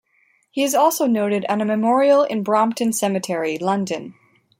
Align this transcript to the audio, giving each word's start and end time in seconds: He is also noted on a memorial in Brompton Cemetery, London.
He 0.49 0.63
is 0.63 0.73
also 0.73 1.05
noted 1.05 1.45
on 1.47 1.61
a 1.61 1.65
memorial 1.65 2.23
in 2.23 2.41
Brompton 2.41 2.91
Cemetery, 2.91 3.59
London. 3.59 4.15